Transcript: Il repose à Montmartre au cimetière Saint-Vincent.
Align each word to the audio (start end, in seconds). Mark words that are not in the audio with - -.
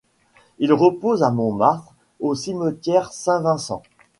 Il 0.57 0.73
repose 0.73 1.21
à 1.21 1.29
Montmartre 1.29 1.93
au 2.19 2.33
cimetière 2.33 3.13
Saint-Vincent. 3.13 3.83